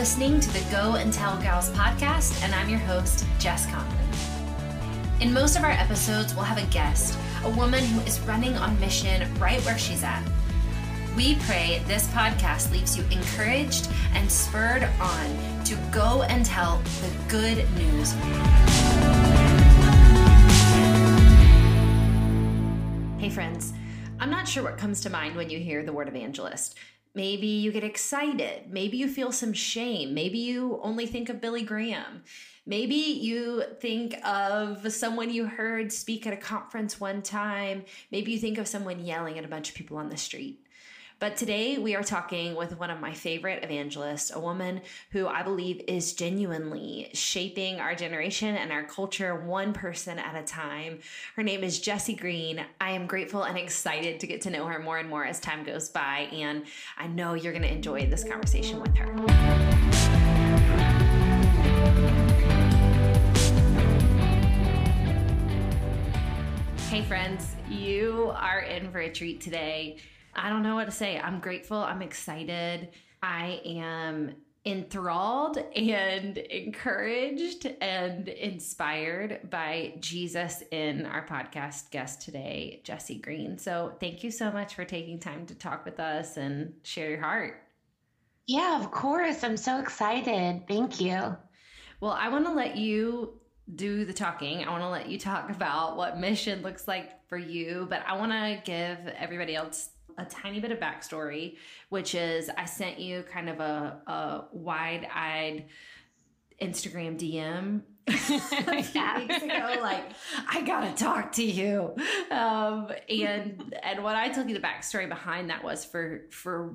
[0.00, 3.98] listening to the Go and Tell Gals podcast, and I'm your host, Jess Connolly.
[5.20, 8.80] In most of our episodes, we'll have a guest, a woman who is running on
[8.80, 10.26] mission right where she's at.
[11.14, 17.12] We pray this podcast leaves you encouraged and spurred on to go and tell the
[17.28, 18.12] good news.
[23.20, 23.74] Hey, friends.
[24.18, 26.78] I'm not sure what comes to mind when you hear the word evangelist.
[27.14, 28.70] Maybe you get excited.
[28.70, 30.14] Maybe you feel some shame.
[30.14, 32.22] Maybe you only think of Billy Graham.
[32.66, 37.84] Maybe you think of someone you heard speak at a conference one time.
[38.12, 40.59] Maybe you think of someone yelling at a bunch of people on the street.
[41.20, 45.42] But today we are talking with one of my favorite evangelists, a woman who I
[45.42, 51.00] believe is genuinely shaping our generation and our culture one person at a time.
[51.36, 52.64] Her name is Jessi Green.
[52.80, 55.62] I am grateful and excited to get to know her more and more as time
[55.62, 56.30] goes by.
[56.32, 56.64] And
[56.96, 59.14] I know you're going to enjoy this conversation with her.
[66.88, 69.98] Hey, friends, you are in for a treat today.
[70.34, 71.18] I don't know what to say.
[71.18, 71.78] I'm grateful.
[71.78, 72.90] I'm excited.
[73.22, 83.20] I am enthralled and encouraged and inspired by Jesus in our podcast guest today, Jessi
[83.20, 83.58] Green.
[83.58, 87.20] So, thank you so much for taking time to talk with us and share your
[87.20, 87.62] heart.
[88.46, 89.44] Yeah, of course.
[89.44, 90.66] I'm so excited.
[90.66, 91.36] Thank you.
[92.00, 93.40] Well, I want to let you
[93.76, 94.64] do the talking.
[94.64, 98.16] I want to let you talk about what mission looks like for you, but I
[98.16, 99.90] want to give everybody else
[100.20, 101.56] a tiny bit of backstory,
[101.88, 105.66] which is I sent you kind of a, a wide eyed
[106.60, 110.04] Instagram DM a few weeks ago, like
[110.48, 111.94] I gotta talk to you.
[112.30, 116.74] Um, and and what I told you the backstory behind that was for for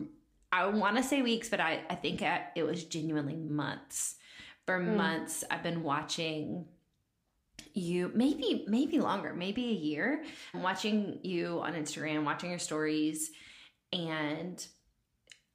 [0.52, 2.24] I want to say weeks, but I I think
[2.56, 4.16] it was genuinely months.
[4.66, 4.96] For mm.
[4.96, 6.66] months, I've been watching
[7.76, 13.32] you maybe maybe longer maybe a year I'm watching you on instagram watching your stories
[13.92, 14.66] and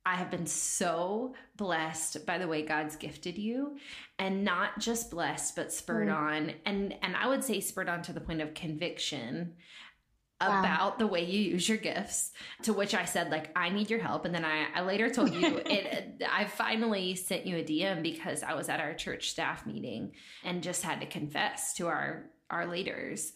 [0.05, 3.77] I have been so blessed by the way God's gifted you
[4.19, 6.17] and not just blessed but spurred mm.
[6.17, 9.55] on and and I would say spurred on to the point of conviction
[10.41, 10.61] wow.
[10.61, 14.01] about the way you use your gifts to which I said like I need your
[14.01, 18.03] help and then I, I later told you it I finally sent you a DM
[18.03, 20.13] because I was at our church staff meeting
[20.45, 23.33] and just had to confess to our our leaders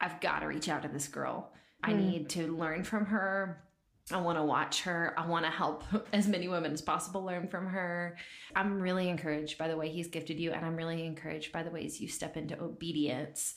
[0.00, 1.52] I've got to reach out to this girl.
[1.82, 1.88] Mm.
[1.88, 3.66] I need to learn from her
[4.12, 5.14] I want to watch her.
[5.18, 5.82] I want to help
[6.12, 8.16] as many women as possible learn from her.
[8.54, 11.70] I'm really encouraged by the way he's gifted you, and I'm really encouraged by the
[11.70, 13.54] ways you step into obedience.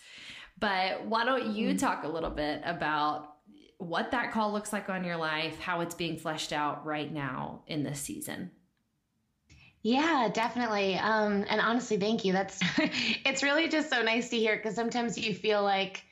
[0.60, 1.78] But why don't you mm-hmm.
[1.78, 3.36] talk a little bit about
[3.78, 7.64] what that call looks like on your life, how it's being fleshed out right now
[7.68, 8.52] in this season?
[9.82, 10.96] Yeah, definitely.
[10.96, 12.34] Um, and honestly, thank you.
[12.34, 16.04] That's it's really just so nice to hear because sometimes you feel like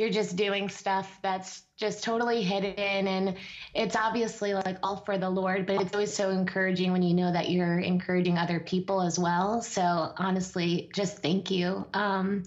[0.00, 3.36] you're just doing stuff that's just totally hidden and
[3.74, 7.30] it's obviously like all for the lord but it's always so encouraging when you know
[7.30, 9.82] that you're encouraging other people as well so
[10.16, 12.42] honestly just thank you um,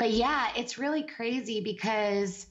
[0.00, 2.46] but yeah it's really crazy because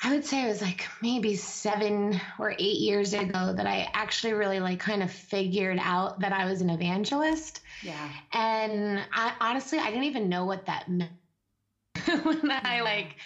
[0.00, 4.34] I would say it was like maybe seven or eight years ago that I actually
[4.34, 7.62] really like kind of figured out that I was an evangelist.
[7.82, 8.08] Yeah.
[8.32, 11.10] And I honestly, I didn't even know what that meant
[12.22, 13.16] when I like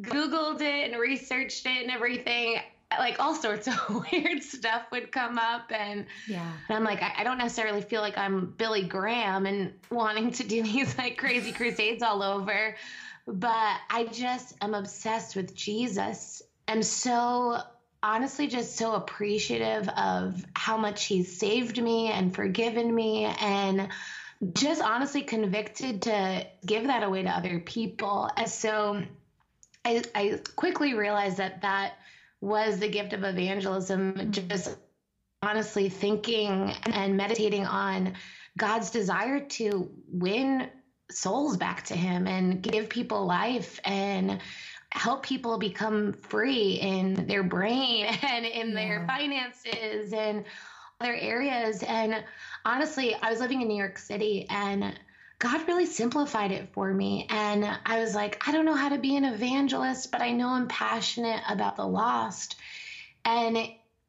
[0.00, 2.58] Googled it and researched it and everything,
[2.98, 5.70] like all sorts of weird stuff would come up.
[5.70, 6.52] And, yeah.
[6.68, 10.44] and I'm like, I, I, don't necessarily feel like I'm Billy Graham and wanting to
[10.44, 12.76] do these like crazy crusades all over,
[13.26, 16.42] but I just am obsessed with Jesus.
[16.68, 17.58] I'm so
[18.02, 23.88] honestly just so appreciative of how much he's saved me and forgiven me and
[24.52, 28.28] just honestly convicted to give that away to other people.
[28.36, 29.02] And so
[29.84, 31.94] I, I quickly realized that that
[32.40, 34.76] was the gift of evangelism, just
[35.42, 38.14] honestly thinking and meditating on
[38.58, 40.68] God's desire to win
[41.10, 44.40] souls back to Him and give people life and
[44.90, 48.74] help people become free in their brain and in yeah.
[48.74, 50.44] their finances and
[51.02, 51.82] other areas.
[51.82, 52.22] And
[52.64, 54.96] honestly, I was living in New York City and
[55.40, 57.26] God really simplified it for me.
[57.28, 60.50] And I was like, I don't know how to be an evangelist, but I know
[60.50, 62.54] I'm passionate about the lost.
[63.24, 63.58] And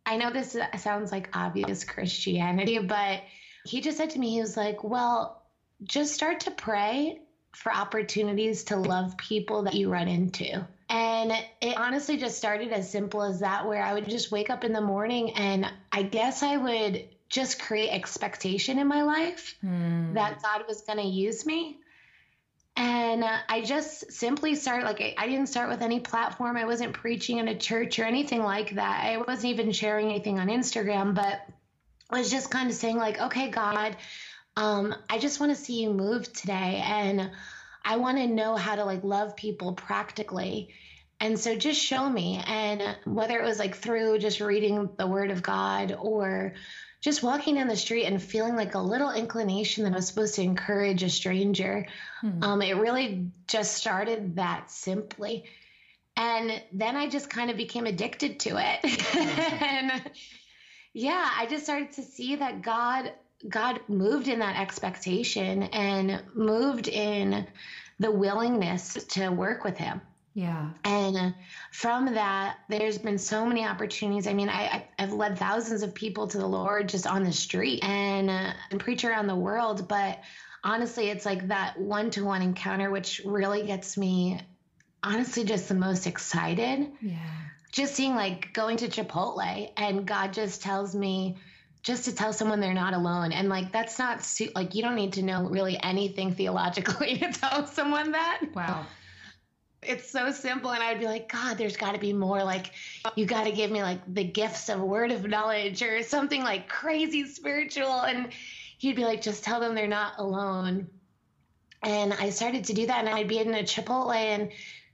[0.06, 3.22] I know this sounds like obvious Christianity, but
[3.66, 5.42] he just said to me, he was like, Well,
[5.84, 7.22] just start to pray
[7.54, 10.68] for opportunities to love people that you run into.
[10.94, 14.64] And it honestly just started as simple as that, where I would just wake up
[14.64, 20.14] in the morning and I guess I would just create expectation in my life Mm.
[20.14, 21.80] that God was going to use me.
[22.76, 26.58] And uh, I just simply started, like, I, I didn't start with any platform.
[26.58, 29.04] I wasn't preaching in a church or anything like that.
[29.04, 31.42] I wasn't even sharing anything on Instagram, but
[32.12, 33.98] I was just kind of saying, like, okay, God,
[34.56, 36.82] um, I just want to see you move today.
[36.84, 37.32] And
[37.86, 40.70] I want to know how to, like, love people practically.
[41.20, 42.42] And so just show me.
[42.46, 46.54] And whether it was like through just reading the word of God or
[47.02, 50.36] just walking down the street and feeling like a little inclination that I was supposed
[50.36, 51.88] to encourage a stranger,
[52.22, 52.44] Hmm.
[52.44, 55.46] um, it really just started that simply.
[56.16, 59.14] And then I just kind of became addicted to it.
[59.62, 60.12] and
[60.94, 63.12] yeah, I just started to see that God
[63.50, 67.46] God moved in that expectation and moved in
[68.00, 70.02] the willingness to work with him.
[70.34, 70.70] yeah.
[70.84, 71.36] And
[71.72, 74.28] from that, there's been so many opportunities.
[74.28, 77.32] I mean, I, I- I've led thousands of people to the Lord just on the
[77.34, 79.88] street and, uh, and preach around the world.
[79.88, 80.20] But
[80.64, 84.40] honestly, it's like that one to one encounter, which really gets me,
[85.04, 86.92] honestly, just the most excited.
[87.02, 87.18] Yeah.
[87.72, 91.38] Just seeing like going to Chipotle and God just tells me,
[91.84, 93.34] just to tell someone they're not alone.
[93.34, 97.32] And like, that's not su- like, you don't need to know really anything theologically to
[97.32, 98.42] tell someone that.
[98.56, 98.86] Wow.
[99.82, 100.72] it's so simple.
[100.72, 102.42] And i'd be like god there's got to be more.
[102.44, 102.72] Like
[103.16, 106.70] you got to give me like the gifts of word of knowledge or something like
[106.70, 108.02] crazy spiritual.
[108.02, 108.30] And
[108.78, 110.88] he'd be like just tell them they're not alone.
[111.84, 114.52] And i started to do that and i'd be in a chipotle and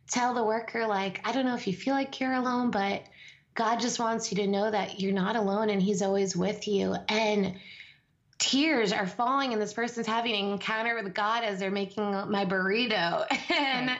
[0.09, 3.03] tell the worker like i don't know if you feel like you're alone but
[3.59, 6.95] god just wants you to know that you're not alone and he's always with you
[7.09, 7.53] and
[8.37, 12.45] tears are falling and this person's having an encounter with god as they're making my
[12.45, 13.99] burrito and Right.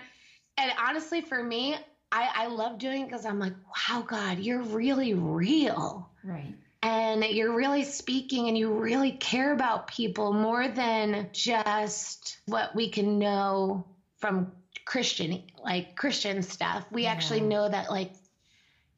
[0.58, 1.76] and honestly, for me,
[2.12, 3.54] I, I love doing it because I'm like,
[3.90, 6.10] wow, God, you're really real.
[6.24, 6.54] Right.
[6.82, 12.90] And you're really speaking and you really care about people more than just what we
[12.90, 13.86] can know
[14.18, 14.52] from
[14.86, 16.86] Christian, like Christian stuff.
[16.92, 18.12] We actually know that like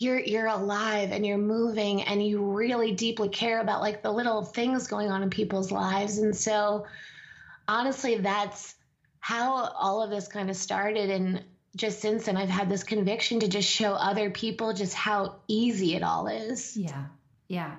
[0.01, 4.43] you're you're alive and you're moving and you really deeply care about like the little
[4.43, 6.17] things going on in people's lives.
[6.17, 6.87] And so
[7.67, 8.75] honestly, that's
[9.19, 11.43] how all of this kind of started and
[11.75, 15.95] just since then i've had this conviction to just show other people just how easy
[15.95, 17.05] it all is Yeah.
[17.47, 17.75] Yeah.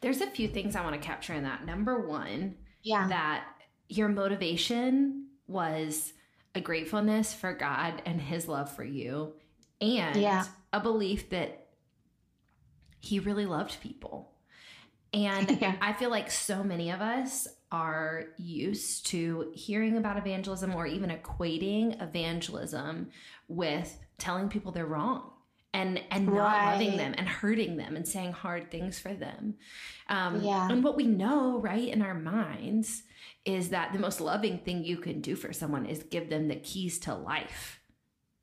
[0.00, 1.66] There's a few things I want to capture in that.
[1.66, 3.44] Number one, yeah that
[3.88, 6.14] your motivation was
[6.54, 9.34] a gratefulness for God and his love for you
[9.80, 10.44] and Yeah.
[10.72, 11.66] A belief that
[13.00, 14.32] he really loved people.
[15.12, 15.76] And Yeah.
[15.80, 21.10] I feel like so many of us are used to hearing about evangelism or even
[21.10, 23.10] equating evangelism
[23.48, 25.30] with telling people they're wrong
[25.74, 29.54] and and not loving them and hurting them and saying hard things for them.
[30.08, 30.68] Um, Yeah.
[30.70, 33.02] And what we know, right, in our minds
[33.44, 36.56] is that the most loving thing you can do for someone is give them the
[36.56, 37.80] keys to life.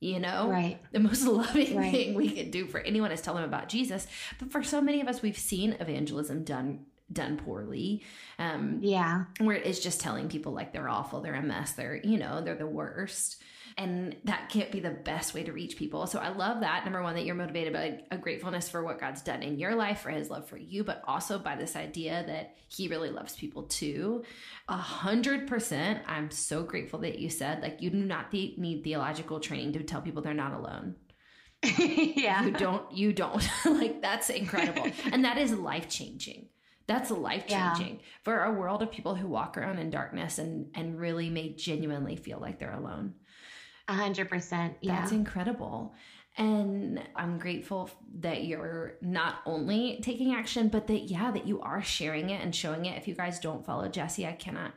[0.02, 0.50] You know?
[0.50, 1.92] right The most loving Right.
[1.92, 4.08] thing we can do for anyone is tell them about Jesus.
[4.40, 8.04] But for so many of us, we've seen evangelism done done poorly.
[8.38, 12.18] Um, yeah where it's just telling people like they're awful, they're a mess, they're, you
[12.18, 13.42] know, they're the worst.
[13.80, 16.06] And that can't be the best way to reach people.
[16.06, 16.84] So I love that.
[16.84, 20.02] Number one, that you're motivated by a gratefulness for what God's done in your life,
[20.02, 23.64] for his love for you, but also by this idea that he really loves people
[23.64, 24.24] too.
[24.68, 26.02] A hundred percent.
[26.08, 29.84] I'm so grateful that you said like you do not the- need theological training to
[29.84, 30.96] tell people they're not alone
[31.78, 36.48] yeah you don't you don't like that's incredible and that is life changing
[36.88, 41.00] that's life changing for a world of people who walk around in darkness and and
[41.00, 43.14] really may genuinely feel like they're alone
[43.90, 45.00] a hundred percent yeah.
[45.00, 45.94] that's incredible.
[46.38, 51.82] And i'm grateful that you're not only taking action but that yeah that you are
[51.82, 52.98] sharing it and showing it.
[52.98, 54.72] If you guys don't follow Jessi i cannot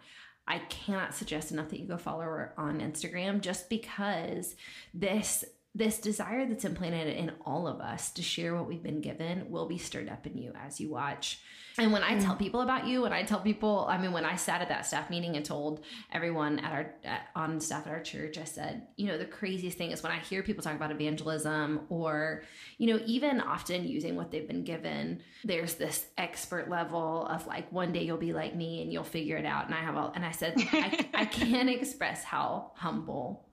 [0.46, 4.56] I cannot suggest enough that you go follow her on Instagram just because
[4.92, 9.50] this this desire that's implanted in all of us to share what we've been given
[9.50, 11.40] will be stirred up in you as you watch.
[11.78, 12.38] And when I tell mm.
[12.38, 15.08] people about you, when I tell people, I mean, when I sat at that staff
[15.08, 19.06] meeting and told everyone at our at, on staff at our church, I said, you
[19.06, 22.42] know, the craziest thing is when I hear people talk about evangelism or,
[22.76, 27.72] you know, even often using what they've been given, there's this expert level of like,
[27.72, 29.64] one day you'll be like me and you'll figure it out.
[29.64, 33.46] And I have all, and I said, I, I can't express how humble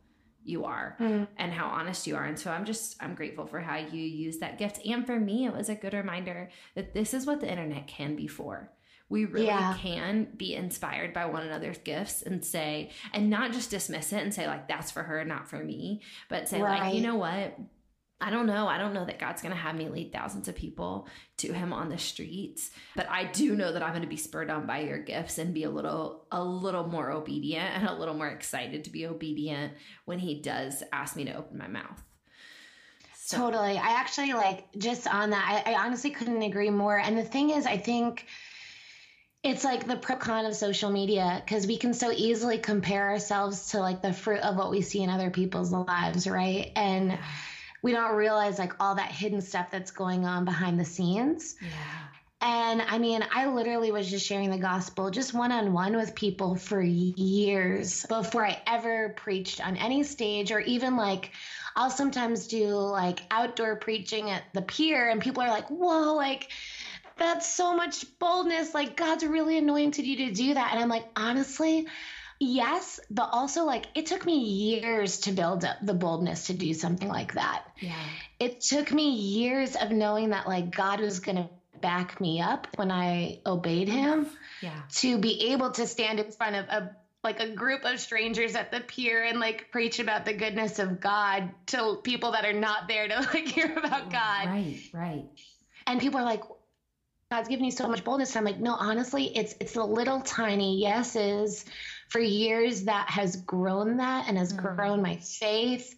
[0.44, 1.28] you are Mm.
[1.38, 2.24] and how honest you are.
[2.26, 4.80] And so I'm just, I'm grateful for how you use that gift.
[4.86, 8.16] And for me, it was a good reminder that this is what the internet can
[8.16, 8.72] be for.
[9.10, 9.76] We really Yeah.
[9.80, 14.34] can be inspired by one another's gifts and say, and not just dismiss it and
[14.34, 17.58] say, like, that's for her, not for me, but say, like, you know what?
[18.22, 18.68] I don't know.
[18.68, 21.08] I don't know that God's going to have me lead thousands of people
[21.38, 24.50] to him on the streets, but I do know that I'm going to be spurred
[24.50, 28.16] on by your gifts and be a little a little more obedient and a little
[28.16, 29.74] more excited to be obedient
[30.04, 32.04] when he does ask me to open my mouth.
[33.16, 33.38] So.
[33.38, 33.78] Totally.
[33.78, 35.64] I actually like just on that.
[35.66, 36.98] I, I honestly couldn't agree more.
[36.98, 38.26] And the thing is, I think
[39.44, 43.70] it's like the pro con of social media because we can so easily compare ourselves
[43.72, 46.72] to like the fruit of what we see in other people's lives, right?
[46.76, 47.18] And
[47.82, 51.56] we don't realize like all that hidden stuff that's going on behind the scenes.
[51.62, 51.68] Yeah.
[52.42, 56.16] And I mean, I literally was just sharing the gospel just one on one with
[56.16, 61.32] people for years before I ever preached on any stage or even like
[61.76, 66.50] I'll sometimes do like outdoor preaching at the pier and people are like, whoa, like
[67.18, 68.74] that's so much boldness.
[68.74, 70.72] Like God's really anointed you to do that.
[70.72, 71.88] And I'm like, honestly,
[72.40, 76.74] yes, but also like it took me years to build up the boldness to do
[76.74, 77.66] something like that.
[77.80, 77.96] Yeah.
[78.40, 81.50] It took me years of knowing that like God was going to
[81.82, 84.28] back me up when I obeyed him.
[84.62, 84.82] Yeah.
[84.96, 88.72] To be able to stand in front of a like a group of strangers at
[88.72, 92.88] the pier and like preach about the goodness of God to people that are not
[92.88, 94.48] there to like hear about God.
[94.48, 95.26] Right, right.
[95.86, 96.44] And people are like,
[97.30, 98.36] God's given you so much boldness.
[98.36, 101.66] I'm like, no, honestly, it's it's the little tiny yeses
[102.10, 104.76] for years that has grown that and has mm.
[104.76, 105.96] grown my faith.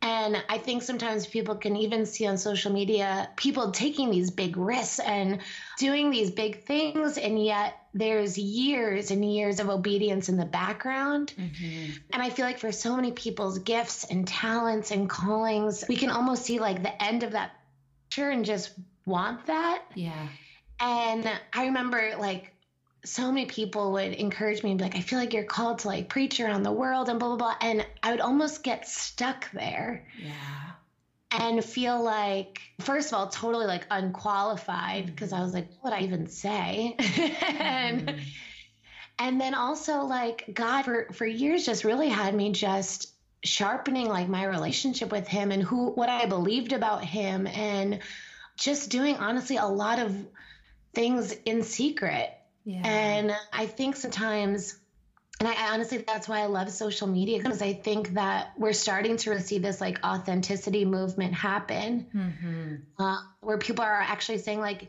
[0.00, 4.56] And I think sometimes people can even see on social media people taking these big
[4.56, 5.38] risks and
[5.78, 11.32] doing these big things, and yet there's years and years of obedience in the background.
[11.38, 11.92] Mm-hmm.
[12.12, 16.10] And I feel like for so many people's gifts and talents and callings, we can
[16.10, 17.52] almost see like the end of that
[18.10, 18.72] picture and just
[19.06, 19.84] want that.
[19.94, 20.28] Yeah.
[20.80, 22.51] And I remember like
[23.04, 25.88] so many people would encourage me and be like, I feel like you're called to
[25.88, 27.54] like preach around the world and blah, blah, blah.
[27.60, 30.06] And I would almost get stuck there.
[30.22, 30.32] Yeah.
[31.32, 35.40] And feel like, first of all, totally like unqualified because mm-hmm.
[35.40, 36.94] I was like, what would I even say?
[36.98, 38.20] and, mm-hmm.
[39.18, 44.28] and then also like God for, for years just really had me just sharpening like
[44.28, 47.98] my relationship with him and who, what I believed about him and
[48.56, 50.14] just doing honestly a lot of
[50.94, 52.32] things in secret.
[52.64, 52.82] Yeah.
[52.84, 54.78] And I think sometimes,
[55.40, 59.16] and I honestly, that's why I love social media because I think that we're starting
[59.18, 63.02] to see this like authenticity movement happen mm-hmm.
[63.02, 64.88] uh, where people are actually saying, like,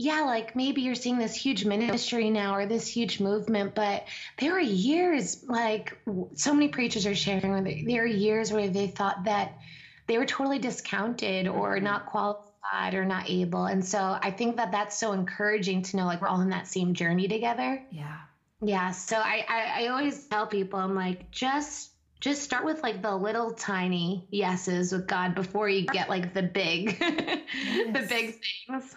[0.00, 4.04] yeah, like maybe you're seeing this huge ministry now or this huge movement, but
[4.38, 5.98] there were years, like
[6.34, 9.58] so many preachers are sharing, where there were years where they thought that
[10.06, 11.84] they were totally discounted or mm-hmm.
[11.84, 12.47] not qualified
[12.94, 13.66] or not able.
[13.66, 16.66] And so I think that that's so encouraging to know like we're all in that
[16.66, 17.82] same journey together.
[17.90, 18.16] Yeah.
[18.60, 18.90] Yeah.
[18.90, 23.14] So I, I, I always tell people, I'm like, just just start with like the
[23.14, 27.46] little tiny yeses with God before you get like the big yes.
[27.86, 28.96] the big things.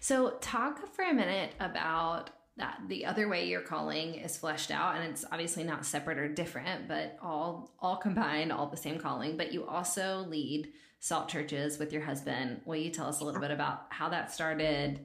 [0.00, 4.96] so talk for a minute about that the other way your calling is fleshed out
[4.96, 9.36] and it's obviously not separate or different but all all combined all the same calling
[9.36, 10.68] but you also lead
[11.00, 12.60] salt churches with your husband.
[12.64, 15.00] Will you tell us a little bit about how that started,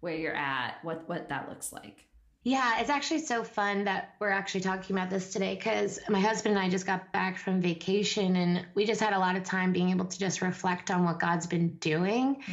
[0.00, 2.06] where you're at, what what that looks like?
[2.44, 6.56] Yeah, it's actually so fun that we're actually talking about this today because my husband
[6.56, 9.72] and I just got back from vacation and we just had a lot of time
[9.72, 12.36] being able to just reflect on what God's been doing.
[12.36, 12.52] Mm.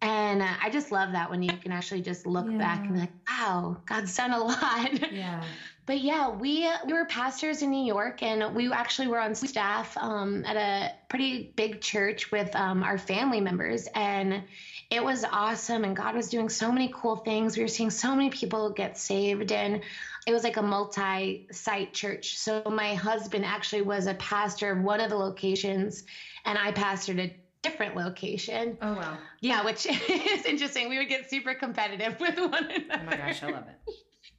[0.00, 2.58] And uh, I just love that when you can actually just look yeah.
[2.58, 5.12] back and be like, wow, God's done a lot.
[5.12, 5.42] Yeah.
[5.86, 9.96] But yeah, we we were pastors in New York, and we actually were on staff
[9.98, 14.44] um, at a pretty big church with um, our family members, and
[14.90, 15.84] it was awesome.
[15.84, 17.56] And God was doing so many cool things.
[17.56, 19.82] We were seeing so many people get saved, and
[20.26, 22.38] it was like a multi-site church.
[22.38, 26.04] So my husband actually was a pastor of one of the locations,
[26.46, 28.78] and I pastored a different location.
[28.80, 29.18] Oh wow!
[29.42, 30.88] Yeah, which is interesting.
[30.88, 33.02] We would get super competitive with one another.
[33.02, 33.94] Oh my gosh, I love it.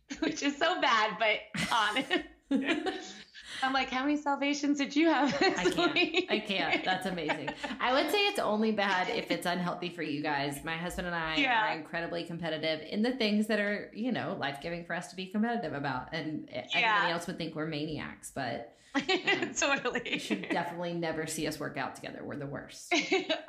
[0.19, 2.11] which is so bad, but honest.
[3.63, 5.33] I'm like, how many salvations did you have?
[5.41, 6.31] I can't.
[6.31, 6.83] I can't.
[6.83, 7.49] That's amazing.
[7.79, 10.59] I would say it's only bad if it's unhealthy for you guys.
[10.63, 11.69] My husband and I yeah.
[11.69, 15.15] are incredibly competitive in the things that are, you know, life giving for us to
[15.15, 16.13] be competitive about.
[16.13, 16.65] And yeah.
[16.73, 20.01] everybody else would think we're maniacs, but um, totally.
[20.05, 22.21] You should definitely never see us work out together.
[22.23, 22.93] We're the worst.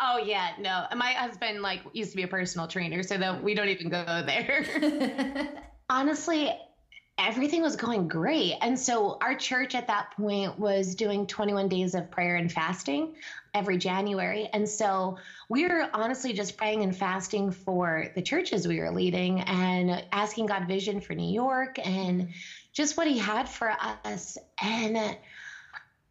[0.00, 0.86] oh yeah, no.
[0.96, 4.04] My husband like used to be a personal trainer, so that we don't even go
[4.26, 5.48] there
[5.88, 6.50] honestly,
[7.18, 8.54] everything was going great.
[8.60, 13.14] And so our church at that point was doing 21 days of prayer and fasting
[13.54, 14.48] every January.
[14.52, 15.16] And so
[15.48, 20.46] we were honestly just praying and fasting for the churches we were leading and asking
[20.46, 22.28] God vision for New York and
[22.74, 23.74] just what he had for
[24.04, 24.36] us.
[24.62, 25.16] And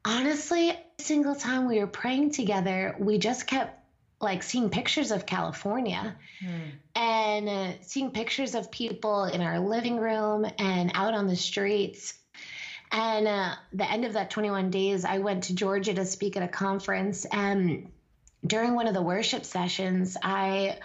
[0.04, 3.80] honestly, single time we were praying together, we just kept
[4.22, 6.70] like seeing pictures of California hmm.
[6.96, 12.14] and uh, seeing pictures of people in our living room and out on the streets.
[12.92, 16.44] And uh, the end of that 21 days, I went to Georgia to speak at
[16.44, 17.26] a conference.
[17.26, 17.92] And
[18.46, 20.80] during one of the worship sessions, I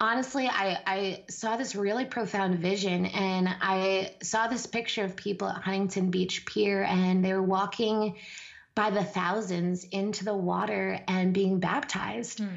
[0.00, 5.48] honestly, I, I saw this really profound vision and I saw this picture of people
[5.48, 8.16] at Huntington Beach Pier and they were walking
[8.74, 12.40] by the thousands into the water and being baptized.
[12.40, 12.48] Mm.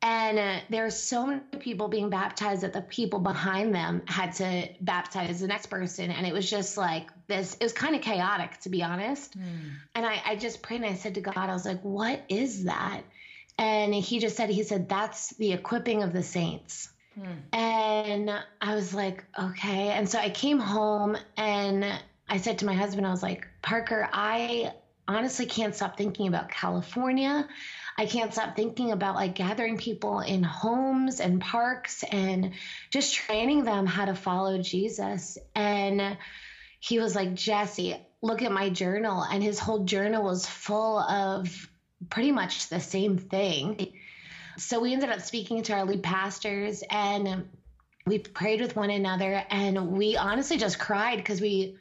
[0.00, 4.34] And uh, there are so many people being baptized that the people behind them had
[4.34, 6.12] to baptize the next person.
[6.12, 9.36] And it was just like this, it was kind of chaotic, to be honest.
[9.36, 9.70] Mm.
[9.96, 12.64] And I, I just prayed and I said to God, I was like, what is
[12.64, 13.02] that?
[13.58, 16.90] And he just said, he said, that's the equipping of the saints.
[17.18, 17.36] Mm.
[17.52, 19.88] And I was like, okay.
[19.88, 21.84] And so I came home and
[22.28, 24.74] I said to my husband, I was like, Parker, I
[25.08, 27.48] honestly can't stop thinking about California.
[27.96, 32.52] I can't stop thinking about like gathering people in homes and parks and
[32.92, 35.38] just training them how to follow Jesus.
[35.54, 36.16] And
[36.78, 39.22] he was like, Jessi, look at my journal.
[39.22, 41.68] And his whole journal was full of
[42.10, 43.92] pretty much the same thing.
[44.58, 47.48] So we ended up speaking to our lead pastors and
[48.06, 51.76] we prayed with one another and we honestly just cried because we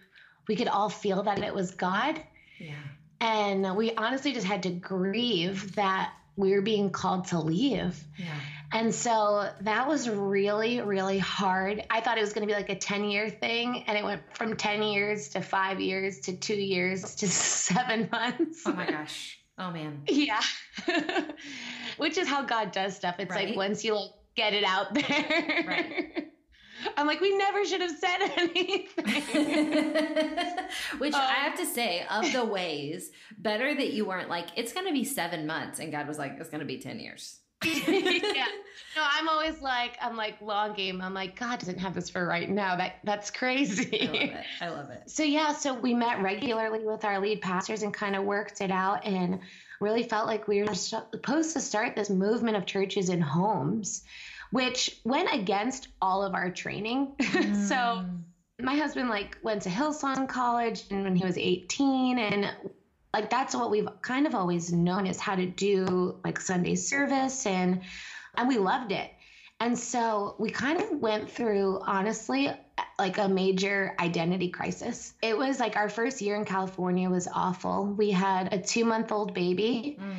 [0.47, 2.21] we could all feel that it was God.
[2.59, 2.75] Yeah.
[3.19, 8.01] And we honestly just had to grieve that we were being called to leave.
[8.17, 8.27] Yeah.
[8.71, 11.83] And so that was really, really hard.
[11.89, 14.21] I thought it was going to be like a 10 year thing, and it went
[14.35, 18.63] from 10 years to five years to two years to seven months.
[18.65, 19.39] Oh my gosh.
[19.57, 20.03] Oh man.
[20.07, 20.41] Yeah.
[21.97, 23.15] Which is how God does stuff.
[23.19, 23.47] It's right.
[23.47, 25.65] like once you like get it out there.
[25.67, 26.27] Right.
[26.95, 28.87] I'm like, we never should have said anything.
[30.99, 34.73] Which um, I have to say, of the ways, better that you weren't like, it's
[34.73, 35.79] going to be seven months.
[35.79, 37.39] And God was like, it's going to be 10 years.
[37.63, 38.45] yeah.
[38.95, 41.01] No, I'm always like, I'm like long game.
[41.01, 42.75] I'm like, God doesn't have this for right now.
[42.75, 44.01] That that's crazy.
[44.01, 44.45] I love it.
[44.61, 45.09] I love it.
[45.09, 48.69] So yeah, so we met regularly with our lead pastors and kind of worked it
[48.69, 49.39] out and
[49.81, 54.03] really felt like we were supposed to start this movement of churches in homes
[54.51, 57.13] which went against all of our training.
[57.37, 57.67] Mm.
[57.67, 58.05] so
[58.59, 62.51] my husband like went to Hillsong College and when he was 18 and
[63.13, 67.45] like that's what we've kind of always known is how to do like Sunday service
[67.45, 67.81] and
[68.35, 69.11] and we loved it.
[69.59, 72.51] And so we kind of went through honestly
[72.99, 75.13] like a major identity crisis.
[75.21, 77.85] It was like our first year in California was awful.
[77.85, 79.97] We had a 2-month-old baby.
[79.99, 80.15] Mm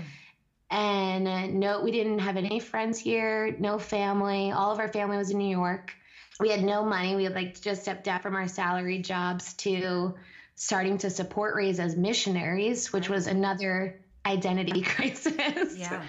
[0.71, 4.53] and uh, no, we didn't have any friends here, no family.
[4.53, 5.95] All of our family was in New York.
[6.41, 7.17] We had no money.
[7.17, 10.15] We had like just stepped down from our salary jobs to
[10.55, 15.77] starting to support raise as missionaries, which was another identity crisis.
[15.77, 16.03] Yeah.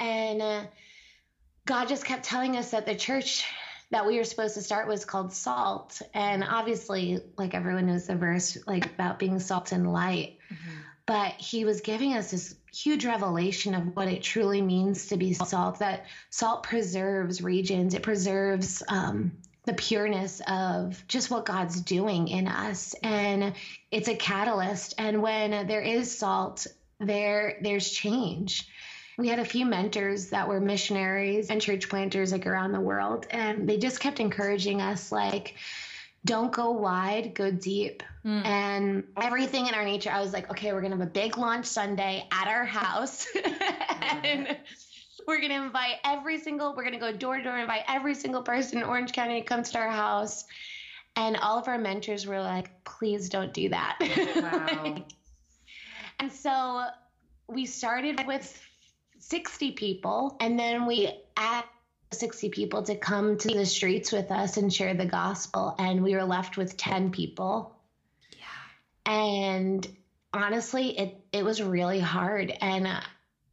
[0.00, 0.62] And uh,
[1.66, 3.44] God just kept telling us that the church
[3.90, 6.00] that we were supposed to start was called salt.
[6.14, 10.38] And obviously, like everyone knows the verse, like about being salt and light.
[10.52, 10.76] Mm-hmm.
[11.10, 15.32] But he was giving us this huge revelation of what it truly means to be
[15.32, 17.94] salt that salt preserves regions.
[17.94, 19.32] It preserves um,
[19.64, 22.94] the pureness of just what god's doing in us.
[23.02, 23.54] And
[23.90, 24.94] it's a catalyst.
[24.98, 26.68] And when there is salt
[27.00, 28.68] there there's change.
[29.18, 33.26] We had a few mentors that were missionaries and church planters like around the world
[33.32, 35.56] and they just kept encouraging us like
[36.24, 38.02] don't go wide, go deep.
[38.24, 38.44] Mm.
[38.44, 41.38] And everything in our nature, I was like, okay, we're going to have a big
[41.38, 43.26] launch Sunday at our house.
[44.22, 44.56] and
[45.26, 48.14] we're going to invite every single, we're going to go door to door, invite every
[48.14, 50.44] single person in Orange County to come to our house.
[51.16, 53.98] And all of our mentors were like, please don't do that.
[54.40, 55.04] Wow.
[56.18, 56.84] and so
[57.48, 58.62] we started with
[59.18, 61.68] 60 people and then we added
[62.12, 66.14] 60 people to come to the streets with us and share the gospel and we
[66.14, 67.76] were left with 10 people
[68.32, 69.86] yeah and
[70.32, 73.00] honestly it it was really hard and uh,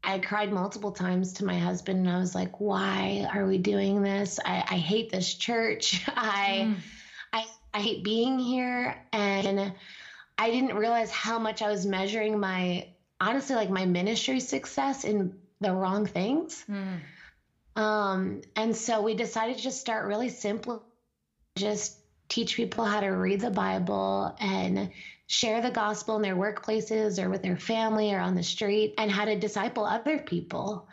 [0.03, 4.01] I cried multiple times to my husband and I was like, why are we doing
[4.01, 4.39] this?
[4.43, 6.01] I, I hate this church.
[6.15, 6.75] I, mm.
[7.33, 7.45] I
[7.77, 8.99] I hate being here.
[9.13, 9.73] And
[10.37, 12.87] I didn't realize how much I was measuring my
[13.19, 16.65] honestly like my ministry success in the wrong things.
[16.69, 16.99] Mm.
[17.77, 20.83] Um, and so we decided to just start really simple,
[21.55, 21.95] just
[22.27, 24.89] teach people how to read the Bible and
[25.27, 29.11] share the gospel in their workplaces or with their family or on the street and
[29.11, 30.87] how to disciple other people.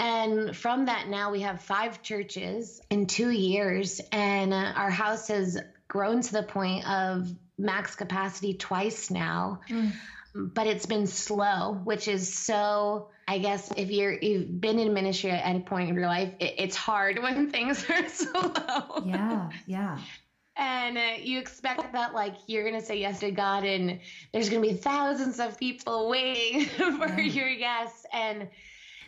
[0.00, 5.58] And from that, now we have five churches in two years, and our house has
[5.88, 9.60] grown to the point of max capacity twice now.
[9.70, 9.92] Mm.
[10.36, 13.08] But it's been slow, which is so.
[13.28, 16.54] I guess if you're you've been in ministry at any point in your life, it,
[16.58, 19.04] it's hard when things are slow.
[19.04, 19.98] Yeah, yeah.
[20.58, 24.00] And uh, you expect that, like, you're going to say yes to God, and
[24.32, 27.20] there's going to be thousands of people waiting for yeah.
[27.20, 28.06] your yes.
[28.10, 28.48] And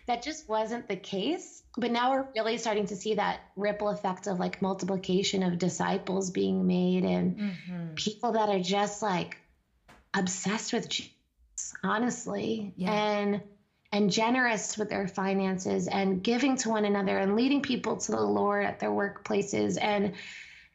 [0.07, 1.63] that just wasn't the case.
[1.77, 6.31] But now we're really starting to see that ripple effect of like multiplication of disciples
[6.31, 7.95] being made and mm-hmm.
[7.95, 9.39] people that are just like
[10.13, 11.13] obsessed with Jesus,
[11.83, 12.73] honestly.
[12.77, 12.93] Yeah.
[12.93, 13.43] And
[13.91, 18.21] and generous with their finances and giving to one another and leading people to the
[18.21, 19.79] Lord at their workplaces.
[19.81, 20.13] And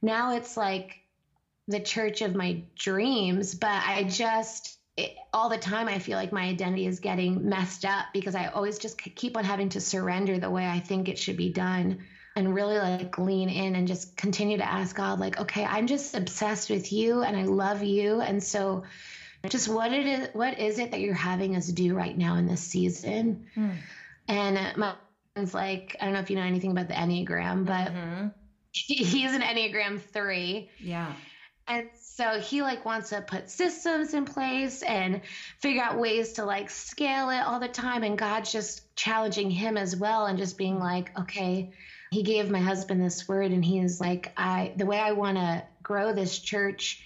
[0.01, 0.99] now it's like
[1.67, 6.31] the church of my dreams, but I just it, all the time I feel like
[6.31, 10.37] my identity is getting messed up because I always just keep on having to surrender
[10.39, 11.99] the way I think it should be done
[12.35, 16.15] and really like lean in and just continue to ask God like okay I'm just
[16.15, 18.83] obsessed with you and I love you and so
[19.49, 22.47] just what it is what is it that you're having us do right now in
[22.47, 23.71] this season hmm.
[24.27, 24.95] and my
[25.33, 28.27] friend's like I don't know if you know anything about the Enneagram but mm-hmm.
[28.71, 31.13] he's an Enneagram 3 yeah
[31.67, 35.21] and so he like wants to put systems in place and
[35.59, 38.03] figure out ways to like scale it all the time.
[38.03, 41.71] And God's just challenging him as well and just being like, okay,
[42.11, 45.63] he gave my husband this word and he's like, I the way I want to
[45.81, 47.01] grow this church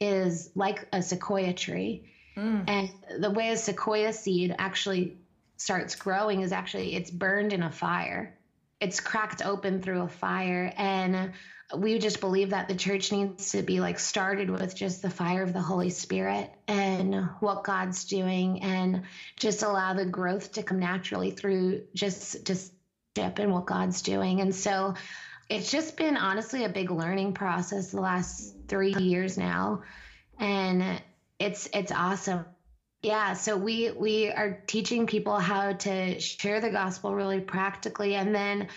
[0.00, 2.10] is like a sequoia tree.
[2.36, 2.64] Mm.
[2.68, 2.90] And
[3.22, 5.18] the way a sequoia seed actually
[5.56, 8.36] starts growing is actually it's burned in a fire.
[8.80, 11.32] It's cracked open through a fire and
[11.76, 15.42] we just believe that the church needs to be like started with just the fire
[15.42, 19.02] of the Holy Spirit and what God's doing and
[19.36, 22.72] just allow the growth to come naturally through just just
[23.16, 24.40] and what God's doing.
[24.40, 24.94] And so
[25.50, 29.82] it's just been honestly a big learning process the last three years now.
[30.38, 31.02] And
[31.38, 32.46] it's it's awesome.
[33.02, 38.34] Yeah, so we we are teaching people how to share the gospel really practically and
[38.34, 38.68] then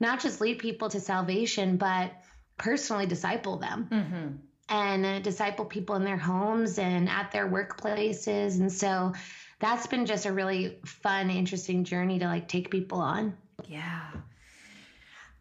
[0.00, 2.12] not just lead people to salvation, but
[2.56, 4.26] personally disciple them mm-hmm.
[4.68, 8.58] and uh, disciple people in their homes and at their workplaces.
[8.58, 9.12] And so
[9.60, 13.36] that's been just a really fun, interesting journey to like take people on.
[13.68, 14.10] Yeah.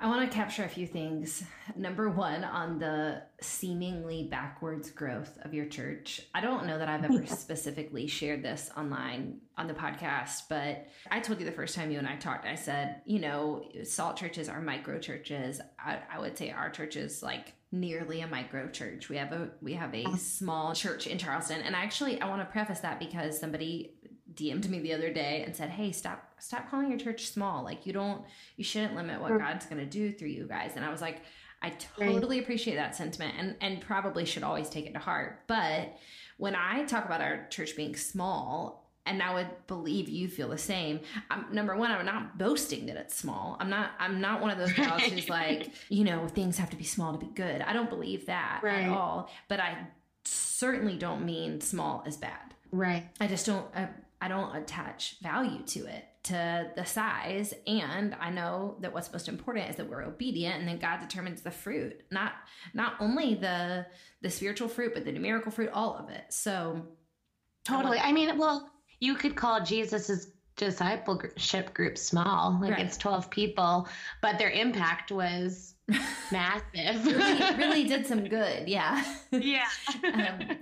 [0.01, 1.43] I want to capture a few things.
[1.75, 6.21] Number one, on the seemingly backwards growth of your church.
[6.33, 11.19] I don't know that I've ever specifically shared this online on the podcast, but I
[11.19, 14.49] told you the first time you and I talked, I said, you know, salt churches
[14.49, 15.61] are micro churches.
[15.79, 19.07] I, I would say our church is like nearly a micro church.
[19.07, 22.51] We have a we have a small church in Charleston, and actually, I want to
[22.51, 23.93] preface that because somebody
[24.41, 27.63] DM'd me the other day and said, "Hey, stop stop calling your church small.
[27.63, 28.23] Like you don't
[28.57, 29.39] you shouldn't limit what mm.
[29.39, 31.21] God's going to do through you guys." And I was like,
[31.61, 35.41] I totally appreciate that sentiment and and probably should always take it to heart.
[35.47, 35.97] But
[36.37, 40.57] when I talk about our church being small, and I would believe you feel the
[40.57, 40.99] same.
[41.29, 43.57] I'm, number one, I'm not boasting that it's small.
[43.59, 43.91] I'm not.
[43.99, 47.11] I'm not one of those girls who's like, you know, things have to be small
[47.11, 47.61] to be good.
[47.61, 48.83] I don't believe that right.
[48.83, 49.29] at all.
[49.47, 49.87] But I
[50.25, 52.53] certainly don't mean small is bad.
[52.71, 53.07] Right.
[53.19, 53.65] I just don't.
[53.75, 53.89] I,
[54.21, 57.53] I don't attach value to it, to the size.
[57.65, 61.41] And I know that what's most important is that we're obedient and then God determines
[61.41, 62.33] the fruit, not
[62.73, 63.87] not only the
[64.21, 66.25] the spiritual fruit, but the numerical fruit, all of it.
[66.29, 66.85] So
[67.65, 67.97] totally.
[67.97, 70.31] I, I mean, well, you could call Jesus's
[70.65, 72.85] discipleship group small, like right.
[72.85, 73.87] it's 12 people,
[74.21, 75.73] but their impact was
[76.31, 77.05] massive.
[77.05, 78.69] really, really did some good.
[78.69, 79.03] Yeah.
[79.31, 79.67] Yeah.
[80.03, 80.57] um,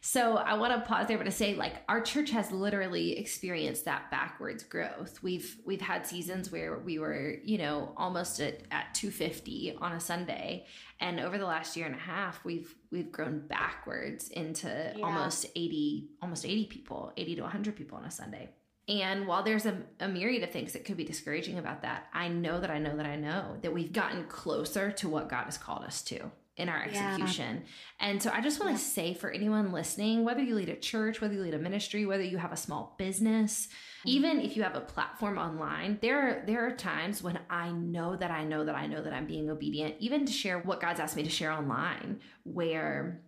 [0.00, 3.84] so I want to pause there but to say, like, our church has literally experienced
[3.84, 5.22] that backwards growth.
[5.22, 10.00] We've we've had seasons where we were, you know, almost at, at 250 on a
[10.00, 10.66] Sunday,
[11.00, 15.04] and over the last year and a half, we've we've grown backwards into yeah.
[15.04, 18.50] almost 80 almost 80 people, 80 to 100 people on a Sunday.
[18.88, 22.28] And while there's a, a, myriad of things that could be discouraging about that, I
[22.28, 25.56] know that I know that I know that we've gotten closer to what God has
[25.56, 27.62] called us to in our execution.
[27.64, 28.08] Yeah.
[28.08, 28.88] And so I just want to yeah.
[28.88, 32.22] say for anyone listening, whether you lead a church, whether you lead a ministry, whether
[32.22, 34.08] you have a small business, mm-hmm.
[34.10, 38.14] even if you have a platform online, there are, there are times when I know
[38.14, 41.00] that I know that I know that I'm being obedient, even to share what God's
[41.00, 43.20] asked me to share online, where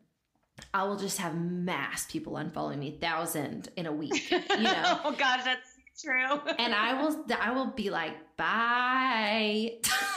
[0.73, 4.31] I will just have mass people unfollowing me, thousand in a week.
[4.31, 5.01] You know?
[5.05, 5.71] oh gosh, that's
[6.03, 6.41] true.
[6.59, 9.75] and I will, I will be like, bye.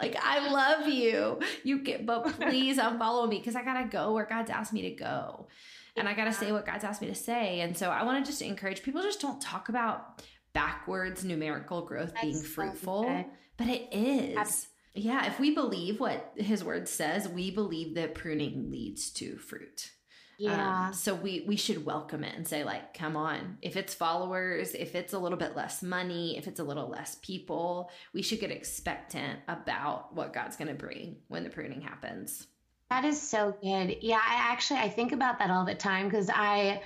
[0.00, 1.40] like I love you.
[1.64, 4.90] You get, but please unfollow me because I gotta go where God's asked me to
[4.90, 5.48] go,
[5.96, 7.60] and I gotta say what God's asked me to say.
[7.60, 9.02] And so I want to just encourage people.
[9.02, 13.24] Just don't talk about backwards numerical growth That's being fruitful, so
[13.56, 14.36] but it is.
[14.36, 19.38] Absolutely yeah, if we believe what his word says, we believe that pruning leads to
[19.38, 19.92] fruit.
[20.38, 20.86] Yeah.
[20.86, 23.58] Um, so we we should welcome it and say like, come on.
[23.60, 27.16] If it's followers, if it's a little bit less money, if it's a little less
[27.16, 32.46] people, we should get expectant about what God's going to bring when the pruning happens.
[32.88, 33.98] That is so good.
[34.00, 36.80] Yeah, I actually I think about that all the time because I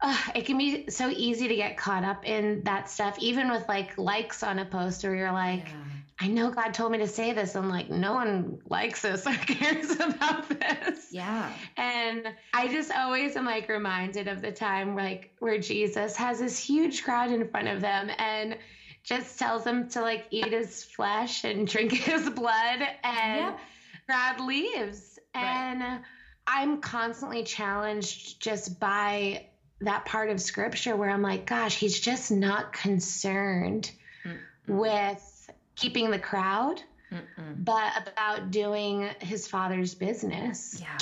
[0.00, 3.68] uh, it can be so easy to get caught up in that stuff, even with
[3.68, 5.74] like likes on a post where you're like, Yeah.
[6.20, 7.54] I know God told me to say this.
[7.54, 11.12] I'm like, no one likes this or cares about this.
[11.12, 11.52] Yeah.
[11.76, 16.58] And I just always am like reminded of the time like where Jesus has this
[16.58, 18.56] huge crowd in front of them and
[19.04, 23.58] just tells them to like eat his flesh and drink his blood and Yep.
[24.06, 25.20] crowd leaves.
[25.36, 25.44] Right.
[25.44, 26.00] And
[26.48, 29.46] I'm constantly challenged just by
[29.80, 33.90] that part of scripture where I'm like, gosh, he's just not concerned
[34.24, 34.38] Mm-mm.
[34.66, 37.64] with keeping the crowd, Mm-mm.
[37.64, 40.78] but about doing his father's business.
[40.80, 40.98] Yeah.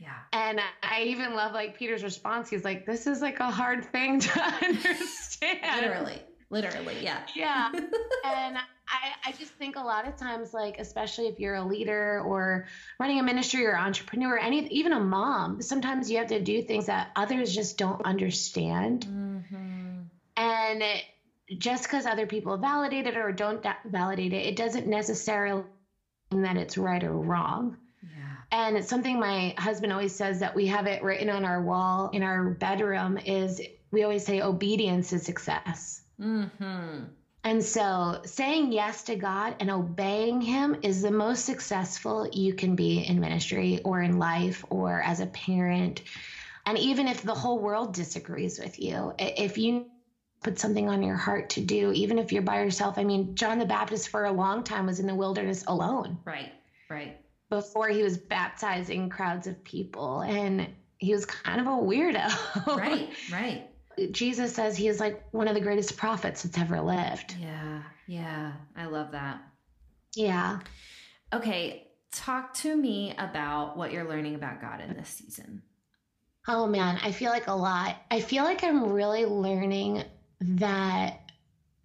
[0.00, 0.14] Yeah.
[0.32, 2.48] And I even love like Peter's response.
[2.48, 5.58] He's like, this is like a hard thing to understand.
[5.74, 6.22] Literally.
[6.50, 6.96] Literally.
[7.02, 7.20] Yeah.
[7.34, 7.70] Yeah.
[8.24, 8.56] and
[9.28, 12.66] I, just think a lot of times, like, especially if you're a leader or
[12.98, 16.86] running a ministry or entrepreneur, any even a mom, sometimes you have to do things
[16.86, 19.06] that others just don't understand.
[19.06, 20.00] Mm-hmm.
[20.36, 21.04] And it,
[21.58, 25.64] just because other people validate it or don't da- validate it, it doesn't necessarily
[26.30, 27.76] mean that it's right or wrong.
[28.02, 28.36] Yeah.
[28.50, 32.10] And it's something my husband always says that we have it written on our wall
[32.10, 33.60] in our bedroom is
[33.90, 36.02] we always say obedience is success.
[36.20, 37.04] Mm-hmm.
[37.48, 42.76] And so saying yes to God and obeying him is the most successful you can
[42.76, 46.02] be in ministry or in life or as a parent.
[46.66, 49.86] And even if the whole world disagrees with you, if you
[50.42, 53.56] put something on your heart to do, even if you're by yourself, I mean, John
[53.56, 56.52] the Baptist for a long time was in the wilderness alone Right.
[56.90, 57.16] Right.
[57.48, 60.20] before he was baptizing crowds of people.
[60.20, 62.76] And he was kind of a weirdo.
[62.76, 63.08] Right.
[63.32, 63.70] Right.
[64.12, 67.34] Jesus says he is like one of the greatest prophets that's ever lived.
[67.38, 67.82] Yeah.
[68.06, 68.52] Yeah.
[68.76, 69.40] I love that.
[70.14, 70.60] Yeah.
[71.32, 71.88] Okay.
[72.10, 75.62] Talk to me about what you're learning about God in this season.
[76.46, 77.96] Oh man, I feel like a lot.
[78.10, 80.04] I feel like I'm really learning
[80.40, 81.20] that.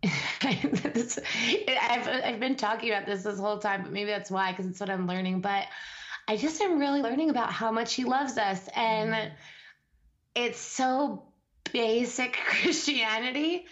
[0.42, 4.80] I've I've been talking about this this whole time, but maybe that's why because it's
[4.80, 5.42] what I'm learning.
[5.42, 5.66] But
[6.28, 9.32] I just am really learning about how much He loves us, and Mm.
[10.36, 11.24] it's so
[11.72, 13.66] basic Christianity.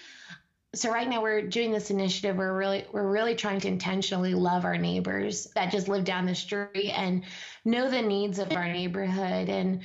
[0.73, 2.37] So right now we're doing this initiative.
[2.37, 6.35] We're really we're really trying to intentionally love our neighbors that just live down the
[6.35, 7.25] street and
[7.65, 9.81] know the needs of our neighborhood and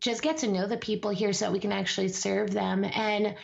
[0.00, 2.84] just get to know the people here so that we can actually serve them.
[2.84, 3.34] And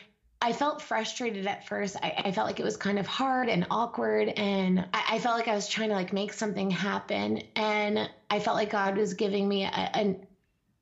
[0.43, 1.97] I felt frustrated at first.
[2.03, 5.37] I, I felt like it was kind of hard and awkward, and I, I felt
[5.37, 7.43] like I was trying to like make something happen.
[7.57, 10.17] And I felt like God was giving me a, a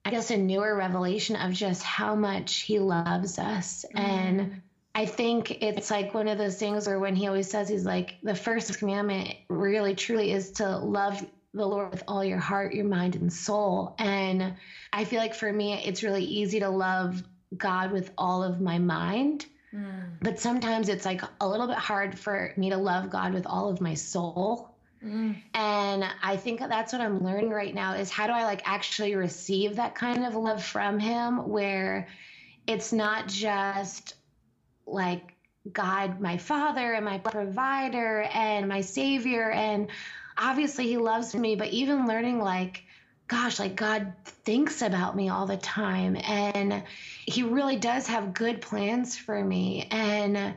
[0.08, 3.84] I guess a newer revelation of just how much He loves us.
[3.94, 4.62] And
[4.94, 8.16] I think it's like one of those things where when He always says He's like
[8.22, 12.86] the first commandment really truly is to love the Lord with all your heart, your
[12.86, 13.94] mind, and soul.
[13.98, 14.54] And
[14.94, 17.22] I feel like for me, it's really easy to love
[17.54, 19.44] God with all of my mind.
[19.74, 20.04] Mm.
[20.22, 23.68] But sometimes it's like a little bit hard for me to love God with all
[23.68, 24.74] of my soul.
[25.04, 25.36] Mm.
[25.54, 29.14] And I think that's what I'm learning right now is how do I like actually
[29.14, 32.08] receive that kind of love from him where
[32.66, 34.14] it's not just
[34.86, 35.34] like
[35.72, 39.50] God, my father and my provider and my savior.
[39.50, 39.88] And
[40.36, 42.82] obviously he loves me, but even learning like,
[43.28, 46.16] gosh, like God thinks about me all the time.
[46.16, 46.82] And
[47.26, 49.86] he really does have good plans for me.
[49.90, 50.54] And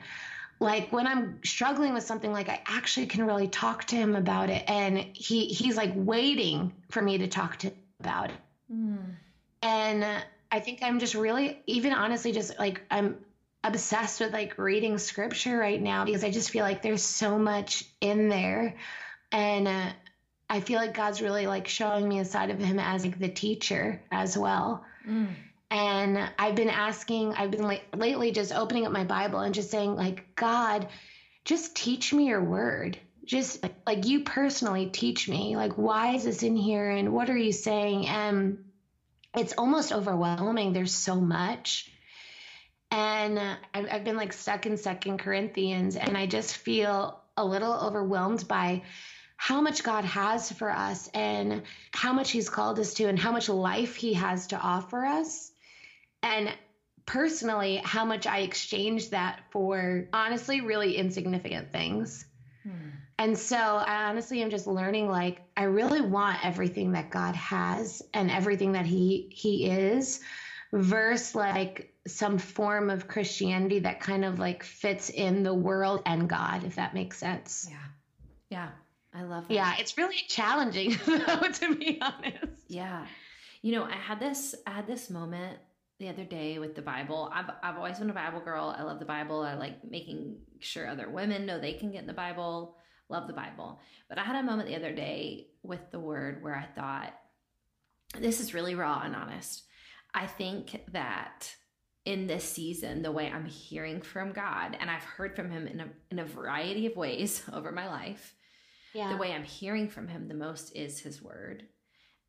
[0.62, 4.52] like when I'm struggling with something, like I actually can really talk to him about
[4.52, 4.64] it.
[4.68, 8.38] And he he's like waiting for me to talk to him about it.
[8.72, 9.16] Mm.
[9.64, 10.06] And
[10.52, 13.18] I think I'm just really, even honestly, just like I'm
[13.64, 17.84] obsessed with like reading scripture right now because I just feel like there's so much
[18.00, 18.76] in there.
[19.32, 19.90] And uh,
[20.48, 23.30] I feel like God's really like showing me a side of him as like the
[23.30, 24.86] teacher as well.
[25.08, 25.34] Mm.
[25.72, 29.72] And I've been asking, I've been like lately just opening up my Bible and just
[29.72, 30.88] saying, like, God,
[31.46, 33.00] just teach me your word.
[33.24, 35.56] Just like, you personally teach me.
[35.56, 36.90] Like, why is this in here?
[36.90, 38.08] And what are you saying?
[38.08, 38.58] And
[39.34, 40.74] it's almost overwhelming.
[40.74, 41.90] There's so much.
[42.90, 43.40] And
[43.74, 48.82] I've been like stuck in Second Corinthians, and I just feel a little overwhelmed by
[49.38, 51.62] how much God has for us and
[51.94, 55.51] how much He's called us to, and how much life He has to offer us.
[56.24, 56.52] And
[57.06, 62.26] personally, how much I exchange that for honestly really insignificant things.
[62.66, 62.92] Mm.
[63.20, 68.02] And so I honestly am just learning like I really want everything that God has
[68.14, 70.22] and everything that he he is
[70.72, 76.28] versus like some form of Christianity that kind of like fits in the world and
[76.28, 77.68] God if that makes sense.
[77.70, 77.78] Yeah.
[78.50, 78.70] Yeah.
[79.14, 79.54] I love that.
[79.54, 82.64] Yeah, it's really challenging though, to be honest.
[82.68, 83.06] Yeah.
[83.62, 85.60] You know, I had this I had this moment
[86.02, 87.32] the other day with the Bible.
[87.34, 88.76] I've I've always been a Bible girl.
[88.78, 89.42] I love the Bible.
[89.42, 92.76] I like making sure other women know they can get in the Bible
[93.12, 93.80] love the Bible.
[94.10, 97.14] But I had a moment the other day with the word where I thought,
[98.20, 99.64] this is really raw and honest.
[100.14, 101.54] I think that
[102.06, 105.82] in this season, the way I'm hearing from God, and I've heard from Him in
[105.82, 108.34] a, in a variety of ways over my life,
[108.94, 109.12] yeah.
[109.12, 111.64] the way I'm hearing from Him the most is His Word.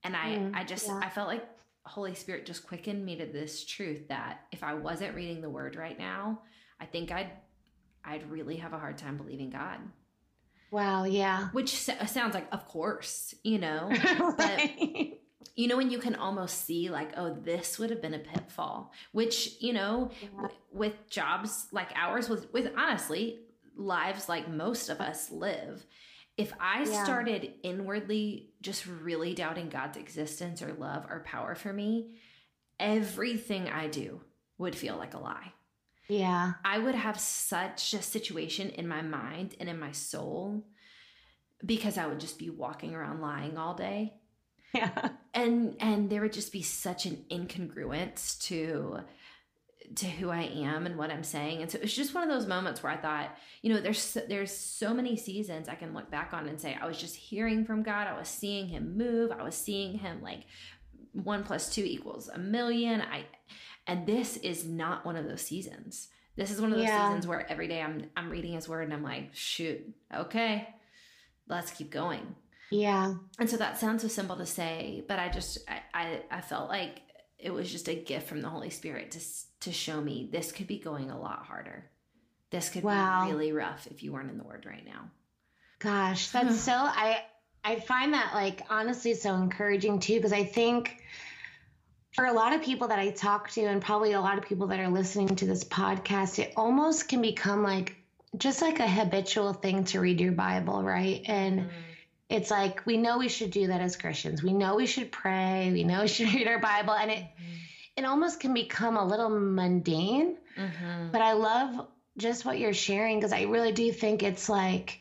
[0.05, 1.01] And I, mm, I just, yeah.
[1.03, 1.47] I felt like
[1.85, 5.77] Holy Spirit just quickened me to this truth that if I wasn't reading the Word
[5.77, 6.43] right now,
[6.81, 7.31] I think I'd,
[8.05, 9.79] I'd really have a hard time believing God.
[10.71, 11.49] Wow, yeah.
[11.53, 13.89] Which uh, sounds like, of course, you know,
[14.39, 14.75] right.
[14.79, 15.19] but
[15.55, 18.93] you know, when you can almost see, like, oh, this would have been a pitfall,
[19.13, 20.29] which, you know, yeah.
[20.31, 23.41] w- with jobs like ours, with, with honestly,
[23.77, 25.85] lives like most of us live.
[26.43, 27.05] If I yeah.
[27.05, 32.15] started inwardly just really doubting God's existence or love or power for me,
[32.79, 34.21] everything I do
[34.59, 35.53] would feel like a lie.
[36.09, 36.55] Yeah.
[36.65, 40.65] I would have such a situation in my mind and in my soul
[41.65, 44.15] because I would just be walking around lying all day.
[44.75, 45.11] Yeah.
[45.35, 49.01] And and there would just be such an incongruence to
[49.97, 51.63] to who I am and what I'm saying.
[51.63, 54.53] And so it's just one of those moments where I thought, you know, there's there's
[54.53, 57.83] so many seasons I can look back on and say I was just hearing from
[57.83, 58.07] God.
[58.07, 59.33] I was seeing him move.
[59.33, 60.45] I was seeing him like
[61.13, 63.01] 1 plus 2 equals a million.
[63.01, 63.27] I
[63.87, 66.09] and this is not one of those seasons.
[66.37, 67.09] This is one of those yeah.
[67.09, 69.81] seasons where every day I'm I'm reading his word and I'm like, shoot,
[70.15, 70.69] okay,
[71.49, 72.35] let's keep going.
[72.71, 73.15] Yeah.
[73.39, 76.71] And so that sounds so simple to say, but I just I I, I felt
[76.71, 77.03] like
[77.43, 79.21] it was just a gift from the Holy Spirit to
[79.61, 81.85] to show me this could be going a lot harder.
[82.51, 83.27] This could wow.
[83.27, 85.11] be really rough if you weren't in the word right now.
[85.79, 87.23] Gosh, that's so I
[87.65, 91.03] I find that like honestly so encouraging too because I think
[92.13, 94.67] for a lot of people that I talk to, and probably a lot of people
[94.69, 97.97] that are listening to this podcast, it almost can become like
[98.37, 101.23] just like a habitual thing to read your Bible, right?
[101.25, 101.69] And mm.
[102.33, 104.43] It's like we know we should do that as Christians.
[104.43, 105.71] We know we should pray.
[105.71, 107.57] We know we should read our Bible, and it mm-hmm.
[107.99, 110.39] it almost can become a little mundane.
[110.57, 111.11] Mm-hmm.
[111.13, 115.01] But I love just what you're sharing because I really do think it's like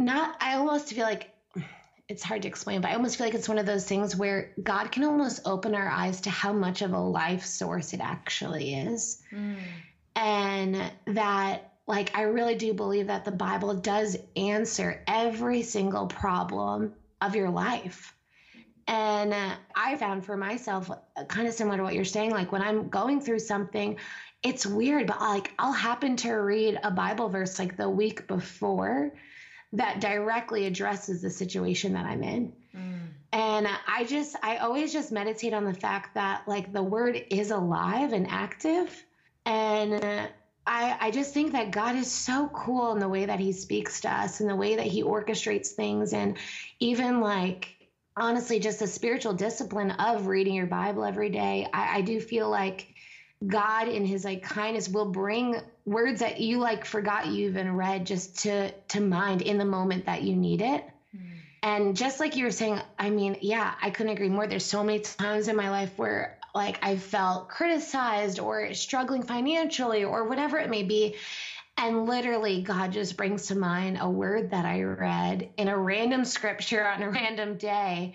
[0.00, 0.36] not.
[0.40, 1.30] I almost feel like
[2.08, 4.52] it's hard to explain, but I almost feel like it's one of those things where
[4.60, 8.74] God can almost open our eyes to how much of a life source it actually
[8.74, 9.22] is.
[9.32, 9.56] Mm.
[10.16, 16.94] And that, like, I really do believe that the Bible does answer every single problem
[17.20, 18.14] of your life.
[18.86, 22.52] And uh, I found for myself, uh, kind of similar to what you're saying, like
[22.52, 23.96] when I'm going through something,
[24.42, 29.12] it's weird, but like I'll happen to read a Bible verse like the week before
[29.72, 32.52] that directly addresses the situation that I'm in.
[32.76, 33.08] Mm.
[33.32, 37.50] And I just, I always just meditate on the fact that like the word is
[37.50, 39.04] alive and active.
[39.46, 40.28] And
[40.66, 44.00] I, I just think that God is so cool in the way that he speaks
[44.02, 46.12] to us and the way that he orchestrates things.
[46.12, 46.36] And
[46.78, 47.68] even like,
[48.16, 51.68] honestly, just the spiritual discipline of reading your Bible every day.
[51.72, 52.94] I, I do feel like
[53.44, 58.06] God in his like kindness will bring words that you like forgot you even read
[58.06, 60.84] just to to mind in the moment that you need it.
[61.16, 61.20] Mm.
[61.64, 64.46] And just like you were saying, I mean, yeah, I couldn't agree more.
[64.46, 70.04] There's so many times in my life where like I felt criticized or struggling financially
[70.04, 71.16] or whatever it may be.
[71.78, 76.24] And literally, God just brings to mind a word that I read in a random
[76.24, 78.14] scripture on a random day.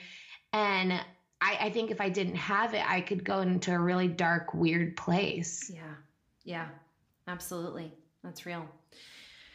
[0.53, 0.93] And
[1.41, 4.53] I, I think if I didn't have it, I could go into a really dark,
[4.53, 5.71] weird place.
[5.73, 5.95] Yeah.
[6.43, 6.67] Yeah.
[7.27, 7.91] Absolutely.
[8.23, 8.65] That's real.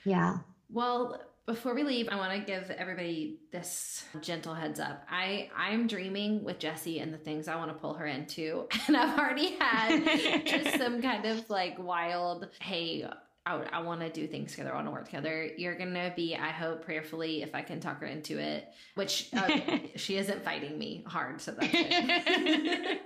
[0.04, 0.38] Yeah.
[0.68, 5.04] Well, before we leave, I want to give everybody this gentle heads up.
[5.10, 8.96] I I'm dreaming with Jessi and the things I want to pull her into, and
[8.96, 10.04] I've already had
[10.46, 13.08] just some kind of like wild, hey,
[13.44, 14.72] I, I want to do things together.
[14.72, 15.50] I want to work together.
[15.56, 19.28] You're going to be, I hope, prayerfully, if I can talk her into it, which
[19.32, 21.40] uh, she isn't fighting me hard.
[21.40, 23.00] So that's it.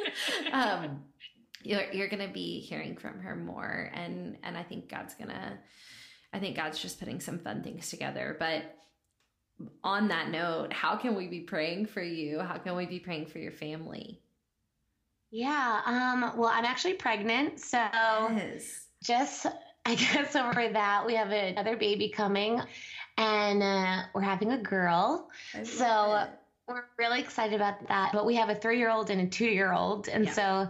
[0.53, 1.05] um,
[1.62, 3.91] you're, you're going to be hearing from her more.
[3.95, 5.59] And, and I think God's going to,
[6.37, 8.37] I think God's just putting some fun things together.
[8.39, 8.64] But
[9.82, 12.41] on that note, how can we be praying for you?
[12.41, 14.20] How can we be praying for your family?
[15.30, 15.80] Yeah.
[15.87, 17.59] Um, well, I'm actually pregnant.
[17.59, 18.84] So yes.
[19.03, 19.47] just
[19.87, 22.61] I guess over that we have another baby coming.
[23.16, 25.30] and uh, we're having a girl.
[25.64, 26.26] So
[26.68, 28.11] we're really excited about that.
[28.12, 30.09] But we have a three year old and a two year old.
[30.09, 30.32] And yeah.
[30.32, 30.68] so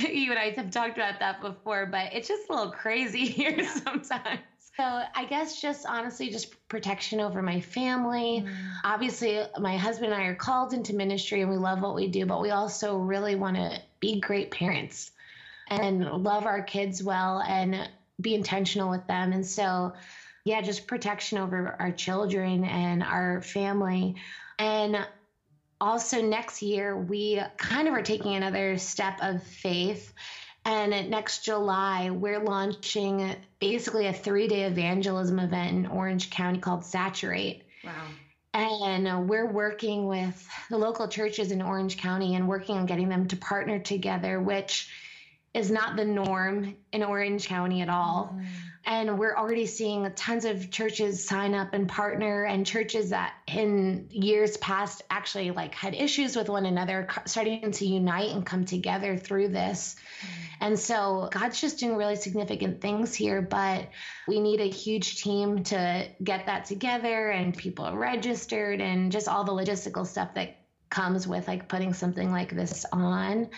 [0.00, 3.54] you and I have talked about that before, but it's just a little crazy here
[3.56, 3.74] yeah.
[3.84, 4.40] sometimes.
[4.76, 8.44] So I guess just honestly, just protection over my family.
[8.44, 8.54] Mm.
[8.82, 12.26] Obviously, my husband and I are called into ministry and we love what we do,
[12.26, 15.12] but we also really want to be great parents
[15.68, 17.88] and love our kids well and
[18.20, 19.32] be intentional with them.
[19.32, 19.92] And so,
[20.44, 24.16] yeah, just protection over our children and our family.
[24.58, 25.06] And
[25.80, 30.12] also, next year, we kind of are taking another step of faith.
[30.64, 36.84] And next July, we're launching basically a three day evangelism event in Orange County called
[36.84, 37.64] Saturate.
[37.84, 37.92] Wow.
[38.54, 43.26] And we're working with the local churches in Orange County and working on getting them
[43.28, 44.88] to partner together, which
[45.52, 48.34] is not the norm in Orange County at all.
[48.34, 48.46] Mm.
[48.86, 54.08] And we're already seeing tons of churches sign up and partner, and churches that in
[54.10, 59.16] years past actually like had issues with one another starting to unite and come together
[59.16, 59.96] through this.
[60.20, 60.44] Mm.
[60.60, 63.88] And so God's just doing really significant things here, but
[64.28, 69.44] we need a huge team to get that together and people registered and just all
[69.44, 70.58] the logistical stuff that
[70.90, 73.50] comes with like putting something like this on.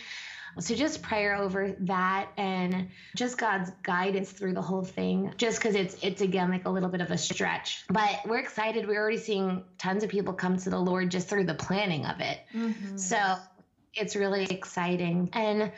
[0.58, 5.32] So just prayer over that and just God's guidance through the whole thing.
[5.36, 8.86] Just because it's it's again like a little bit of a stretch, but we're excited.
[8.86, 12.20] We're already seeing tons of people come to the Lord just through the planning of
[12.20, 12.40] it.
[12.54, 12.96] Mm-hmm.
[12.96, 13.36] So
[13.94, 15.30] it's really exciting.
[15.32, 15.72] And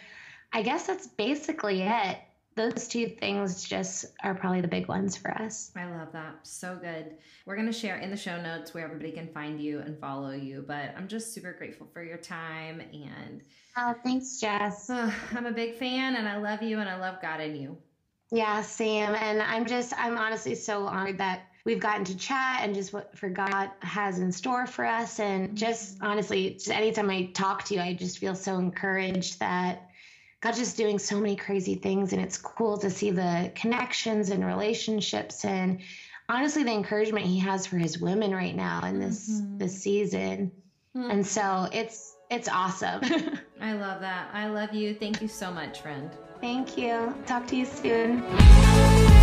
[0.53, 2.19] I guess that's basically it
[2.59, 5.71] those two things just are probably the big ones for us.
[5.77, 6.41] I love that.
[6.43, 7.17] So good.
[7.47, 10.33] We're going to share in the show notes where everybody can find you and follow
[10.33, 13.43] you, but I'm just super grateful for your time and
[13.77, 14.91] Oh, thanks, Jess.
[14.91, 17.79] I'm a big fan and I love you and I love God in you.
[18.31, 19.15] Yeah, Sam.
[19.15, 23.17] And I'm just, I'm honestly so honored that we've gotten to chat and just what
[23.17, 25.21] for God has in store for us.
[25.21, 26.07] And just mm-hmm.
[26.07, 29.88] honestly, just anytime I talk to you, I just feel so encouraged that
[30.41, 32.13] God's just doing so many crazy things.
[32.13, 35.81] And it's cool to see the connections and relationships and
[36.29, 39.59] honestly the encouragement he has for his women right now in this mm-hmm.
[39.59, 40.53] this season.
[40.97, 41.11] Mm-hmm.
[41.11, 43.01] And so it's it's awesome.
[43.61, 44.29] I love that.
[44.33, 44.95] I love you.
[44.95, 46.11] Thank you so much, friend.
[46.41, 47.15] Thank you.
[47.27, 49.18] Talk to you soon.